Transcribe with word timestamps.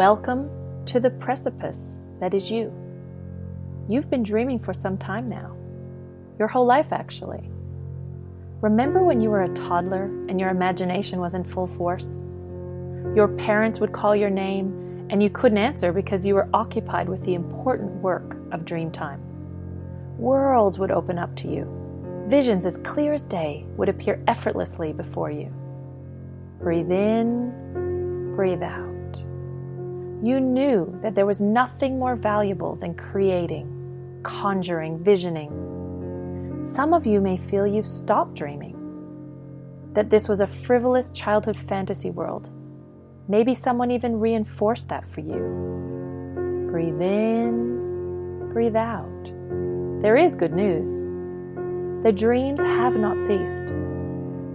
Welcome 0.00 0.48
to 0.86 0.98
the 0.98 1.10
precipice 1.10 1.98
that 2.20 2.32
is 2.32 2.50
you. 2.50 2.72
You've 3.86 4.08
been 4.08 4.22
dreaming 4.22 4.58
for 4.58 4.72
some 4.72 4.96
time 4.96 5.26
now, 5.26 5.54
your 6.38 6.48
whole 6.48 6.64
life 6.64 6.90
actually. 6.90 7.50
Remember 8.62 9.04
when 9.04 9.20
you 9.20 9.28
were 9.28 9.42
a 9.42 9.54
toddler 9.54 10.04
and 10.30 10.40
your 10.40 10.48
imagination 10.48 11.20
was 11.20 11.34
in 11.34 11.44
full 11.44 11.66
force? 11.66 12.22
Your 13.14 13.28
parents 13.36 13.78
would 13.78 13.92
call 13.92 14.16
your 14.16 14.30
name 14.30 15.06
and 15.10 15.22
you 15.22 15.28
couldn't 15.28 15.58
answer 15.58 15.92
because 15.92 16.24
you 16.24 16.34
were 16.34 16.48
occupied 16.54 17.06
with 17.06 17.22
the 17.24 17.34
important 17.34 17.92
work 17.96 18.38
of 18.52 18.64
dream 18.64 18.90
time. 18.90 19.20
Worlds 20.16 20.78
would 20.78 20.92
open 20.92 21.18
up 21.18 21.36
to 21.36 21.46
you. 21.46 21.68
Visions 22.26 22.64
as 22.64 22.78
clear 22.78 23.12
as 23.12 23.20
day 23.20 23.66
would 23.76 23.90
appear 23.90 24.24
effortlessly 24.26 24.94
before 24.94 25.30
you. 25.30 25.52
Breathe 26.58 26.90
in, 26.90 28.32
breathe 28.34 28.62
out. 28.62 28.89
You 30.22 30.38
knew 30.38 30.98
that 31.02 31.14
there 31.14 31.24
was 31.24 31.40
nothing 31.40 31.98
more 31.98 32.14
valuable 32.14 32.76
than 32.76 32.92
creating, 32.94 34.20
conjuring, 34.22 35.02
visioning. 35.02 36.58
Some 36.60 36.92
of 36.92 37.06
you 37.06 37.22
may 37.22 37.38
feel 37.38 37.66
you've 37.66 37.86
stopped 37.86 38.34
dreaming, 38.34 38.76
that 39.94 40.10
this 40.10 40.28
was 40.28 40.40
a 40.40 40.46
frivolous 40.46 41.08
childhood 41.12 41.56
fantasy 41.56 42.10
world. 42.10 42.50
Maybe 43.28 43.54
someone 43.54 43.90
even 43.90 44.20
reinforced 44.20 44.90
that 44.90 45.10
for 45.10 45.20
you. 45.20 46.66
Breathe 46.70 47.00
in, 47.00 48.50
breathe 48.52 48.76
out. 48.76 49.24
There 50.02 50.18
is 50.18 50.34
good 50.34 50.52
news. 50.52 51.06
The 52.04 52.12
dreams 52.12 52.60
have 52.60 52.94
not 52.94 53.18
ceased. 53.20 53.70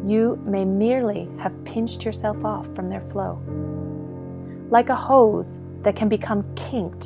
You 0.06 0.40
may 0.46 0.64
merely 0.64 1.28
have 1.40 1.66
pinched 1.66 2.06
yourself 2.06 2.46
off 2.46 2.68
from 2.76 2.88
their 2.88 3.02
flow 3.10 3.42
like 4.76 4.90
a 4.90 4.96
hose 4.96 5.58
that 5.84 5.96
can 5.96 6.10
become 6.10 6.44
kinked 6.56 7.06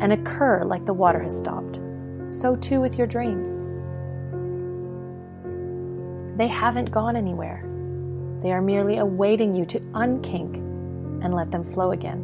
and 0.00 0.12
occur 0.12 0.62
like 0.62 0.86
the 0.86 0.94
water 0.94 1.20
has 1.20 1.36
stopped. 1.36 1.80
So 2.28 2.54
too 2.54 2.80
with 2.80 2.96
your 2.96 3.08
dreams. 3.08 3.60
They 6.38 6.46
haven't 6.46 6.92
gone 6.92 7.16
anywhere. 7.16 7.64
They 8.40 8.52
are 8.52 8.62
merely 8.62 8.98
awaiting 8.98 9.52
you 9.52 9.66
to 9.66 9.80
unkink 9.80 10.58
and 11.24 11.34
let 11.34 11.50
them 11.50 11.64
flow 11.64 11.90
again. 11.90 12.22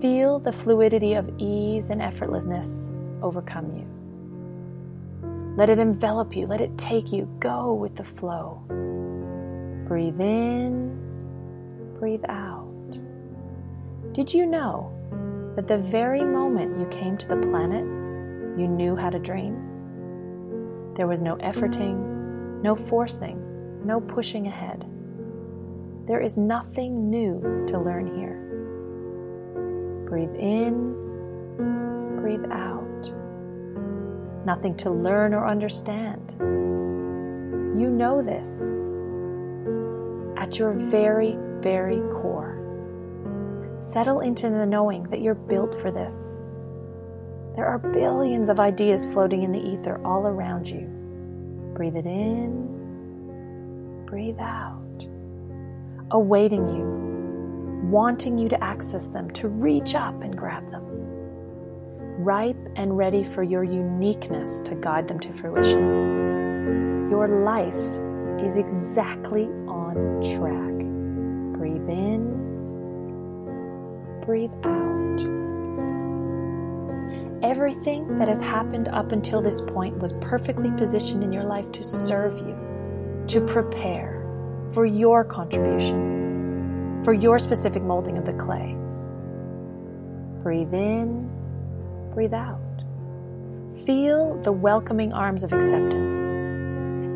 Feel 0.00 0.38
the 0.38 0.50
fluidity 0.50 1.12
of 1.12 1.30
ease 1.36 1.90
and 1.90 2.00
effortlessness 2.00 2.90
overcome 3.22 3.70
you. 3.76 3.86
Let 5.58 5.68
it 5.68 5.78
envelop 5.78 6.34
you, 6.34 6.46
let 6.46 6.62
it 6.62 6.78
take 6.78 7.12
you. 7.12 7.28
Go 7.38 7.74
with 7.74 7.96
the 7.96 8.04
flow. 8.04 8.62
Breathe 9.86 10.22
in, 10.22 10.96
breathe 11.98 12.24
out. 12.30 12.67
Did 14.12 14.32
you 14.34 14.46
know 14.46 14.92
that 15.54 15.66
the 15.68 15.78
very 15.78 16.24
moment 16.24 16.78
you 16.78 16.86
came 16.86 17.16
to 17.18 17.28
the 17.28 17.36
planet, 17.36 17.84
you 18.58 18.66
knew 18.66 18.96
how 18.96 19.10
to 19.10 19.18
dream? 19.18 19.54
There 20.94 21.06
was 21.06 21.22
no 21.22 21.36
efforting, 21.36 22.62
no 22.62 22.74
forcing, 22.74 23.84
no 23.84 24.00
pushing 24.00 24.46
ahead. 24.46 24.86
There 26.06 26.20
is 26.20 26.36
nothing 26.36 27.10
new 27.10 27.66
to 27.68 27.78
learn 27.78 28.06
here. 28.16 28.36
Breathe 30.08 30.34
in, 30.34 30.94
breathe 32.16 32.50
out. 32.50 33.12
Nothing 34.44 34.74
to 34.78 34.90
learn 34.90 35.34
or 35.34 35.46
understand. 35.46 36.34
You 37.78 37.90
know 37.90 38.22
this 38.22 38.72
at 40.36 40.58
your 40.58 40.72
very, 40.72 41.36
very 41.60 42.00
core. 42.10 42.57
Settle 43.78 44.20
into 44.20 44.50
the 44.50 44.66
knowing 44.66 45.04
that 45.04 45.20
you're 45.20 45.36
built 45.36 45.72
for 45.80 45.92
this. 45.92 46.40
There 47.54 47.64
are 47.64 47.78
billions 47.78 48.48
of 48.48 48.58
ideas 48.58 49.06
floating 49.06 49.44
in 49.44 49.52
the 49.52 49.64
ether 49.64 50.04
all 50.04 50.26
around 50.26 50.68
you. 50.68 50.80
Breathe 51.74 51.94
it 51.94 52.04
in, 52.04 52.66
breathe 54.04 54.40
out, 54.40 54.82
awaiting 56.10 56.68
you, 56.68 57.88
wanting 57.88 58.36
you 58.36 58.48
to 58.48 58.60
access 58.64 59.06
them, 59.06 59.30
to 59.32 59.46
reach 59.46 59.94
up 59.94 60.22
and 60.22 60.36
grab 60.36 60.68
them. 60.72 60.82
Ripe 62.18 62.58
and 62.74 62.98
ready 62.98 63.22
for 63.22 63.44
your 63.44 63.62
uniqueness 63.62 64.60
to 64.62 64.74
guide 64.74 65.06
them 65.06 65.20
to 65.20 65.32
fruition. 65.34 67.08
Your 67.10 67.28
life 67.44 67.76
is 68.44 68.58
exactly 68.58 69.44
on 69.68 70.20
track. 70.36 70.74
Breathe 71.56 71.88
in 71.88 72.17
breathe 74.28 74.52
out. 74.62 75.20
Everything 77.42 78.18
that 78.18 78.28
has 78.28 78.42
happened 78.42 78.86
up 78.88 79.12
until 79.12 79.40
this 79.40 79.62
point 79.62 79.96
was 79.96 80.12
perfectly 80.20 80.70
positioned 80.72 81.24
in 81.24 81.32
your 81.32 81.44
life 81.44 81.72
to 81.72 81.82
serve 81.82 82.36
you, 82.36 82.54
to 83.26 83.40
prepare 83.40 84.22
for 84.70 84.84
your 84.84 85.24
contribution, 85.24 87.00
for 87.02 87.14
your 87.14 87.38
specific 87.38 87.82
molding 87.82 88.18
of 88.18 88.26
the 88.26 88.34
clay. 88.34 88.76
Breathe 90.42 90.74
in, 90.74 91.30
breathe 92.12 92.34
out. 92.34 92.60
Feel 93.86 94.38
the 94.42 94.52
welcoming 94.52 95.10
arms 95.14 95.42
of 95.42 95.54
acceptance. 95.54 96.16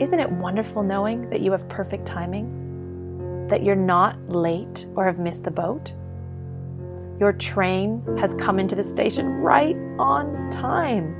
Isn't 0.02 0.18
it 0.18 0.32
wonderful 0.32 0.82
knowing 0.82 1.28
that 1.28 1.42
you 1.42 1.52
have 1.52 1.68
perfect 1.68 2.06
timing? 2.06 3.48
That 3.48 3.62
you're 3.62 3.76
not 3.76 4.16
late 4.30 4.86
or 4.94 5.04
have 5.04 5.18
missed 5.18 5.44
the 5.44 5.50
boat? 5.50 5.92
Your 7.22 7.32
train 7.32 8.02
has 8.18 8.34
come 8.34 8.58
into 8.58 8.74
the 8.74 8.82
station 8.82 9.28
right 9.28 9.76
on 9.96 10.50
time. 10.50 11.14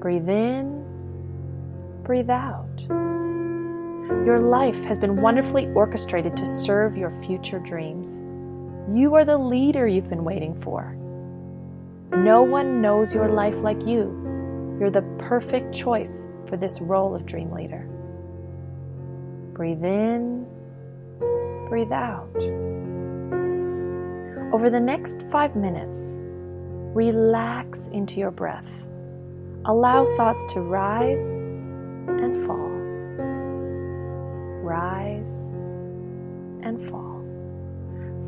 Breathe 0.00 0.28
in, 0.28 0.84
breathe 2.02 2.28
out. 2.28 2.84
Your 4.26 4.40
life 4.40 4.82
has 4.82 4.98
been 4.98 5.22
wonderfully 5.22 5.68
orchestrated 5.76 6.36
to 6.36 6.44
serve 6.44 6.96
your 6.96 7.12
future 7.22 7.60
dreams. 7.60 8.20
You 8.92 9.14
are 9.14 9.24
the 9.24 9.38
leader 9.38 9.86
you've 9.86 10.10
been 10.10 10.24
waiting 10.24 10.60
for. 10.60 10.96
No 12.16 12.42
one 12.42 12.82
knows 12.82 13.14
your 13.14 13.28
life 13.28 13.60
like 13.60 13.86
you. 13.86 14.76
You're 14.80 14.90
the 14.90 15.02
perfect 15.18 15.72
choice 15.72 16.26
for 16.48 16.56
this 16.56 16.80
role 16.80 17.14
of 17.14 17.26
dream 17.26 17.52
leader. 17.52 17.86
Breathe 19.52 19.84
in, 19.84 20.48
breathe 21.68 21.92
out. 21.92 22.93
Over 24.52 24.70
the 24.70 24.80
next 24.80 25.22
five 25.30 25.56
minutes, 25.56 26.16
relax 26.94 27.88
into 27.88 28.20
your 28.20 28.30
breath. 28.30 28.86
Allow 29.64 30.06
thoughts 30.16 30.44
to 30.52 30.60
rise 30.60 31.38
and 31.38 32.36
fall. 32.46 32.70
Rise 34.62 35.48
and 36.62 36.80
fall. 36.80 37.24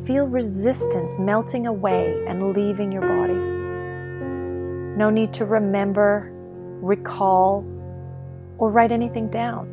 Feel 0.04 0.26
resistance 0.26 1.12
melting 1.18 1.66
away 1.66 2.24
and 2.26 2.52
leaving 2.52 2.90
your 2.90 3.02
body. 3.02 3.34
No 4.98 5.10
need 5.10 5.32
to 5.34 5.44
remember, 5.44 6.30
recall, 6.80 7.64
or 8.58 8.70
write 8.70 8.92
anything 8.92 9.28
down. 9.28 9.68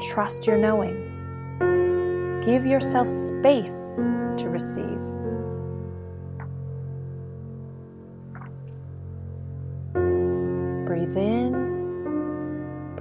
Trust 0.00 0.46
your 0.46 0.58
knowing. 0.58 2.40
Give 2.44 2.66
yourself 2.66 3.08
space 3.08 3.94
to 3.96 4.48
receive. 4.48 5.17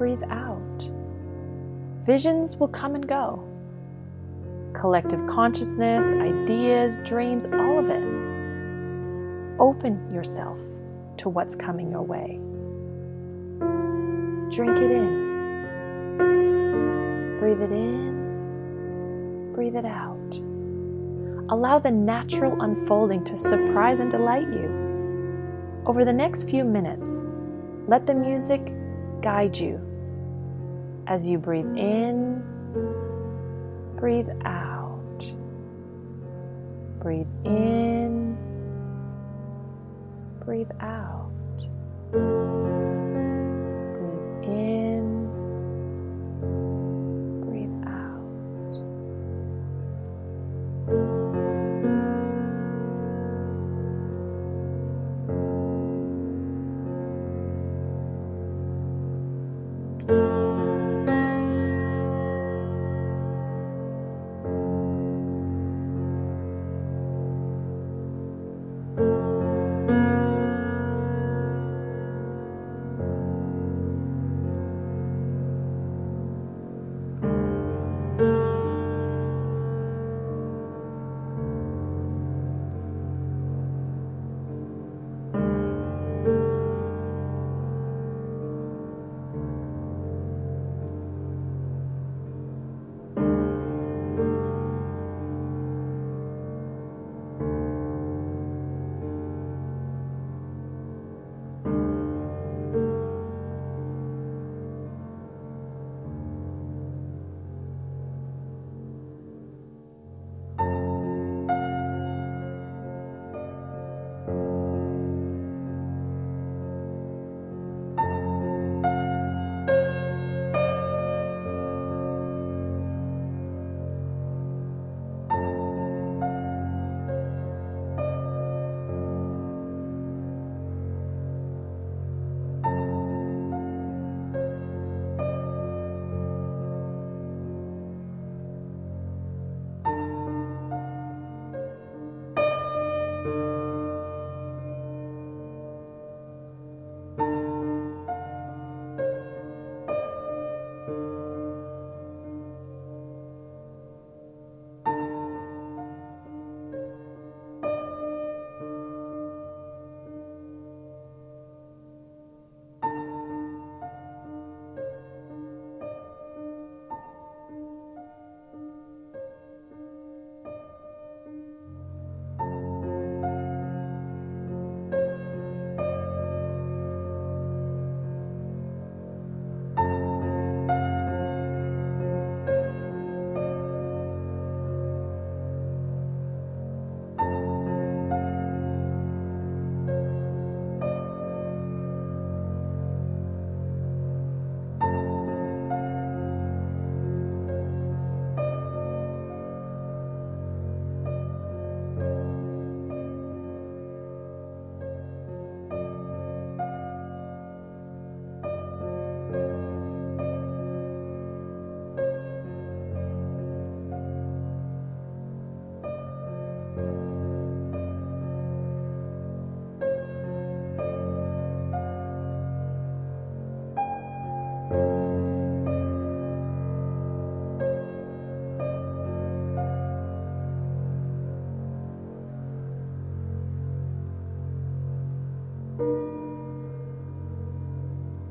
Breathe 0.07 0.23
out. 0.31 0.89
Visions 2.05 2.55
will 2.55 2.69
come 2.69 2.95
and 2.95 3.05
go. 3.05 3.43
Collective 4.73 5.19
consciousness, 5.27 6.05
ideas, 6.05 6.97
dreams, 7.03 7.45
all 7.47 7.77
of 7.77 7.89
it. 7.89 8.01
Open 9.59 10.09
yourself 10.09 10.57
to 11.17 11.27
what's 11.27 11.57
coming 11.57 11.91
your 11.91 12.03
way. 12.03 12.39
Drink 14.49 14.77
it 14.77 14.91
in. 14.91 15.27
Breathe 17.41 17.61
it 17.61 17.71
in. 17.73 19.51
Breathe 19.53 19.75
it 19.75 19.83
out. 19.83 20.35
Allow 21.49 21.79
the 21.79 21.91
natural 21.91 22.61
unfolding 22.61 23.25
to 23.25 23.35
surprise 23.35 23.99
and 23.99 24.09
delight 24.09 24.47
you. 24.47 25.83
Over 25.85 26.05
the 26.05 26.13
next 26.13 26.49
few 26.49 26.63
minutes, 26.63 27.09
let 27.89 28.05
the 28.05 28.15
music 28.15 28.71
guide 29.21 29.57
you 29.57 29.86
as 31.07 31.25
you 31.25 31.37
breathe 31.37 31.77
in, 31.77 32.43
breathe 33.95 34.27
out. 34.43 34.99
Breathe 36.99 37.27
in, 37.45 38.37
breathe 40.43 40.71
out. 40.81 41.31
Breathe 42.11 42.25
in, 44.43 45.06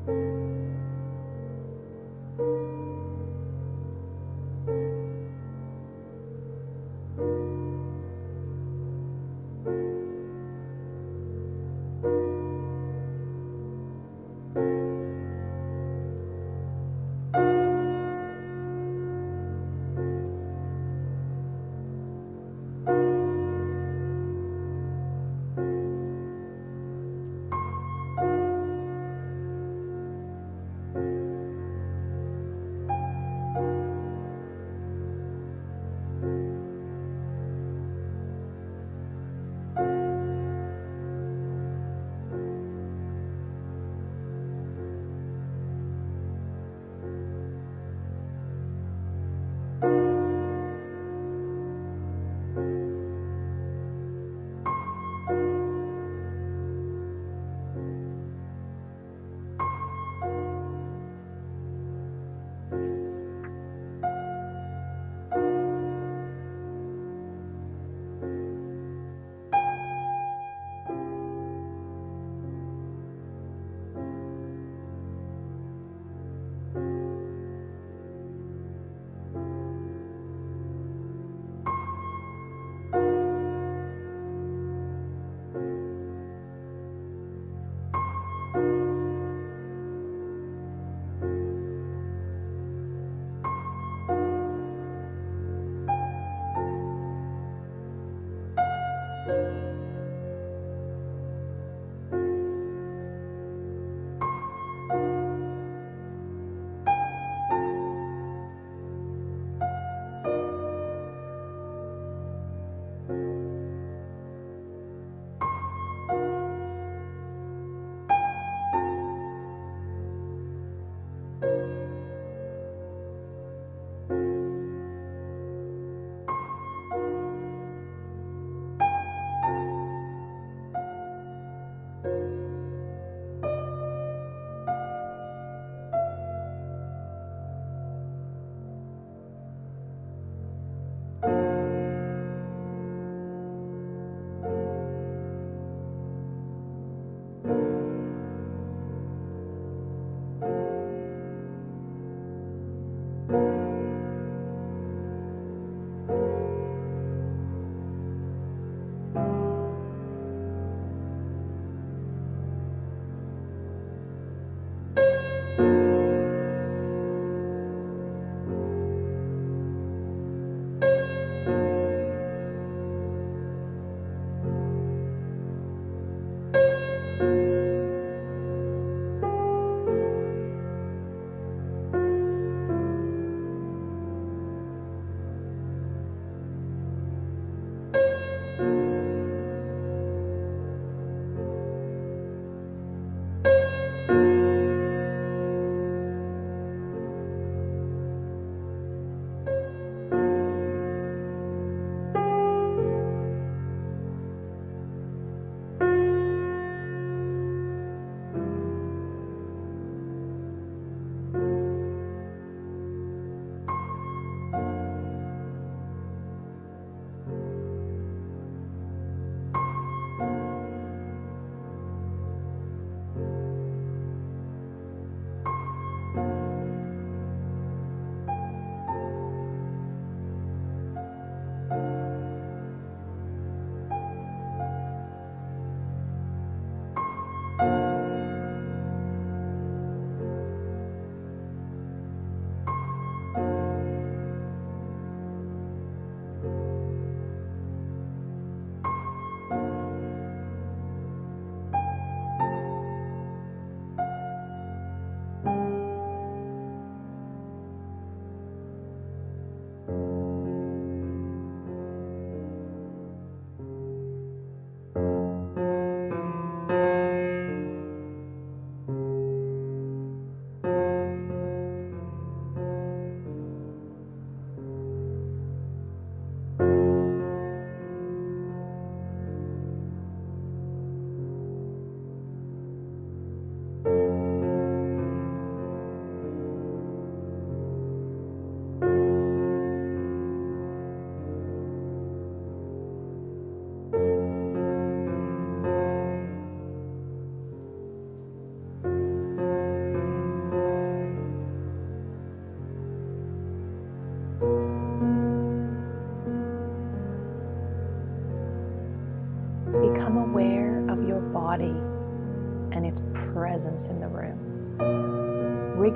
thank 0.07 0.17
you 0.17 0.36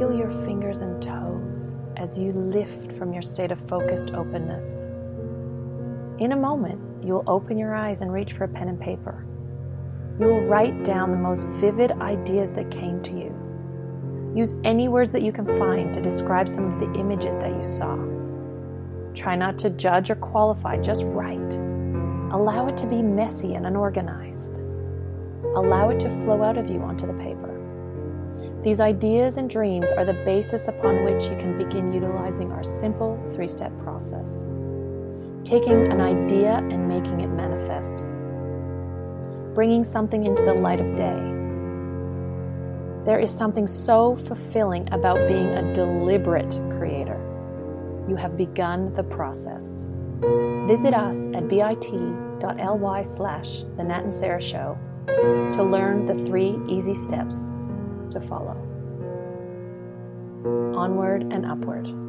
Wriggle 0.02 0.18
your 0.18 0.46
fingers 0.46 0.78
and 0.78 1.00
toes 1.00 1.76
as 1.96 2.18
you 2.18 2.32
lift 2.32 2.92
from 2.98 3.14
your 3.14 3.22
state 3.22 3.52
of 3.52 3.60
focused 3.70 4.10
openness. 4.16 4.66
In 6.18 6.32
a 6.32 6.36
moment, 6.36 6.82
you 7.06 7.14
will 7.14 7.24
open 7.28 7.56
your 7.56 7.76
eyes 7.76 8.02
and 8.02 8.12
reach 8.12 8.34
for 8.34 8.46
a 8.46 8.48
pen 8.48 8.68
and 8.68 8.80
paper. 8.80 9.24
You 10.20 10.26
will 10.26 10.42
write 10.46 10.84
down 10.84 11.12
the 11.12 11.18
most 11.18 11.46
vivid 11.62 11.92
ideas 11.92 12.50
that 12.54 12.72
came 12.72 13.04
to 13.04 13.12
you. 13.12 14.34
Use 14.36 14.56
any 14.64 14.88
words 14.88 15.12
that 15.12 15.22
you 15.22 15.32
can 15.32 15.46
find 15.46 15.94
to 15.94 16.02
describe 16.02 16.50
some 16.50 16.66
of 16.66 16.80
the 16.80 17.00
images 17.00 17.38
that 17.38 17.56
you 17.56 17.64
saw. 17.64 17.96
Try 19.14 19.36
not 19.36 19.60
to 19.60 19.70
judge 19.70 20.10
or 20.10 20.16
qualify, 20.16 20.78
just 20.78 21.04
write. 21.04 21.54
Allow 22.34 22.66
it 22.70 22.78
to 22.78 22.88
be 22.88 23.04
messy 23.04 23.54
and 23.54 23.68
unorganized. 23.68 24.64
Allow 25.56 25.90
it 25.90 26.00
to 26.00 26.10
flow 26.24 26.42
out 26.42 26.58
of 26.58 26.72
you 26.72 26.80
onto 26.80 27.06
the 27.06 27.14
paper. 27.14 27.51
These 28.64 28.80
ideas 28.80 29.38
and 29.38 29.50
dreams 29.50 29.92
are 29.98 30.06
the 30.06 30.14
basis 30.14 30.68
upon 30.68 31.04
which 31.04 31.24
you 31.24 31.36
can 31.38 31.58
begin 31.58 31.92
utilizing 31.92 32.52
our 32.52 32.64
simple 32.64 33.20
three 33.34 33.48
step 33.48 33.72
process. 33.80 34.44
Taking 35.44 35.92
an 35.92 36.00
idea 36.00 36.58
and 36.58 36.88
making 36.88 37.22
it 37.22 37.30
manifest. 37.30 38.06
Bringing 39.56 39.84
something 39.84 40.28
into 40.28 40.44
the 40.44 40.54
light 40.54 40.80
of 40.80 40.96
day. 40.96 41.18
There 43.04 43.18
is 43.18 43.32
something 43.32 43.66
so 43.66 44.16
fulfilling 44.16 44.94
about 44.94 45.28
being 45.28 45.48
a 45.48 45.74
deliberate 45.74 46.54
creator. 46.78 47.20
You 48.08 48.16
have 48.16 48.38
begun 48.38 48.94
the 48.94 49.04
process. 49.04 49.88
Visit 50.68 50.94
us 50.94 51.26
at 51.34 51.48
bit.ly 51.48 53.02
slash 53.02 53.64
the 53.76 53.84
Nat 53.84 54.04
and 54.04 54.14
Sarah 54.14 54.40
Show 54.40 54.78
to 55.08 55.64
learn 55.64 56.06
the 56.06 56.14
three 56.14 56.60
easy 56.70 56.94
steps 56.94 57.48
to 58.12 58.22
follow. 58.22 58.58
Onward 60.76 61.24
and 61.32 61.46
upward. 61.46 62.01